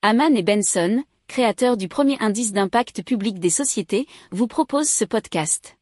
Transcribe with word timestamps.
Haman 0.00 0.36
et 0.36 0.44
Benson, 0.44 1.02
créateurs 1.26 1.76
du 1.76 1.88
premier 1.88 2.16
indice 2.20 2.52
d'impact 2.52 3.02
public 3.02 3.40
des 3.40 3.50
sociétés, 3.50 4.06
vous 4.30 4.46
proposent 4.46 4.88
ce 4.88 5.04
podcast. 5.04 5.76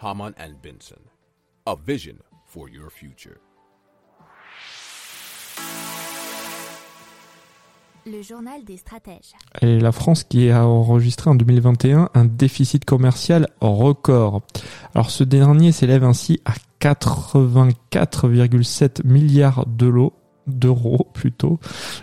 Haman 0.00 0.32
and 0.40 0.54
Benson, 0.60 0.98
a 1.66 1.76
vision 1.86 2.16
for 2.44 2.68
your 2.68 2.90
future. 2.90 3.36
Le 8.06 8.22
journal 8.22 8.64
des 8.64 8.78
stratèges. 8.78 9.34
Et 9.62 9.78
la 9.78 9.92
France 9.92 10.24
qui 10.24 10.50
a 10.50 10.66
enregistré 10.66 11.30
en 11.30 11.36
2021 11.36 12.10
un 12.12 12.24
déficit 12.24 12.84
commercial 12.84 13.46
record. 13.60 14.42
Alors 14.96 15.10
ce 15.10 15.22
dernier 15.22 15.70
s'élève 15.70 16.02
ainsi 16.02 16.40
à 16.44 16.54
84,7 16.80 19.06
milliards 19.06 19.64
d'euros 19.66 20.12
d'euros 20.46 21.08
plutôt. 21.14 21.58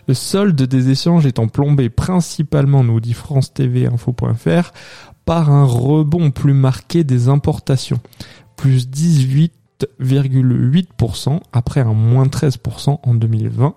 Le 0.08 0.14
solde 0.14 0.62
des 0.62 0.90
échanges 0.90 1.26
étant 1.26 1.48
plombé 1.48 1.90
principalement, 1.90 2.84
nous 2.84 3.00
dit 3.00 3.14
France 3.14 3.54
TV 3.54 3.88
Info.fr, 3.88 4.74
par 5.26 5.50
un 5.52 5.66
rebond 5.66 6.32
plus 6.32 6.54
marqué 6.54 7.04
des 7.04 7.30
importations, 7.30 8.00
plus 8.56 8.88
18,8% 8.88 11.40
après 11.54 11.82
un 11.82 11.94
moins 11.94 12.26
13% 12.26 13.00
en 13.04 13.14
2020 13.14 13.76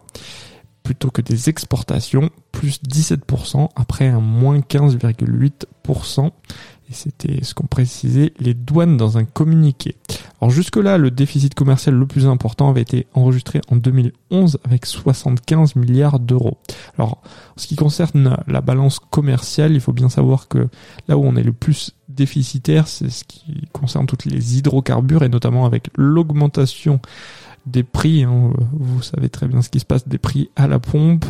plutôt 0.85 1.10
que 1.10 1.23
des 1.23 1.49
exportations, 1.49 2.30
plus 2.52 2.80
17% 2.83 3.71
après 3.74 4.07
un 4.07 4.21
moins 4.21 4.60
15,8%. 4.60 6.27
Et 6.27 6.93
c'était 6.93 7.43
ce 7.43 7.55
qu'ont 7.55 7.66
précisé 7.66 8.35
les 8.38 8.55
douanes 8.55 8.99
dans 8.99 9.16
un 9.16 9.24
communiqué. 9.24 9.96
Alors 10.45 10.53
jusque-là, 10.53 10.98
le 10.98 11.11
déficit 11.11 11.55
commercial 11.55 11.95
le 11.95 12.05
plus 12.05 12.27
important 12.27 12.69
avait 12.69 12.83
été 12.83 13.07
enregistré 13.15 13.62
en 13.71 13.77
2011 13.77 14.59
avec 14.62 14.85
75 14.85 15.75
milliards 15.75 16.21
d'euros. 16.21 16.59
Alors, 16.98 17.12
en 17.12 17.57
ce 17.57 17.66
qui 17.66 17.77
concerne 17.77 18.37
la 18.47 18.61
balance 18.61 18.99
commerciale, 18.99 19.73
il 19.73 19.80
faut 19.80 19.95
bien 19.95 20.11
savoir 20.11 20.49
que 20.49 20.69
là 21.09 21.16
où 21.16 21.24
on 21.24 21.35
est 21.37 21.43
le 21.43 21.55
plus 21.55 21.93
déficitaire, 22.10 22.88
c'est 22.88 23.09
ce 23.09 23.24
qui 23.24 23.66
concerne 23.73 24.05
toutes 24.05 24.27
les 24.27 24.59
hydrocarbures 24.59 25.23
et 25.23 25.30
notamment 25.30 25.65
avec 25.65 25.88
l'augmentation 25.96 27.01
des 27.65 27.83
prix, 27.83 28.24
hein, 28.24 28.52
vous 28.74 29.01
savez 29.01 29.30
très 29.30 29.49
bien 29.49 29.63
ce 29.63 29.71
qui 29.71 29.80
se 29.80 29.87
passe, 29.87 30.07
des 30.07 30.18
prix 30.18 30.51
à 30.57 30.68
la 30.68 30.79
pompe, 30.79 31.24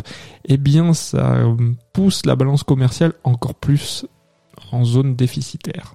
eh 0.47 0.56
bien 0.56 0.92
ça 0.92 1.38
pousse 1.92 2.27
la 2.27 2.34
balance 2.34 2.64
commerciale 2.64 3.12
encore 3.22 3.55
plus 3.55 4.06
en 4.72 4.84
zone 4.84 5.14
déficitaire. 5.14 5.94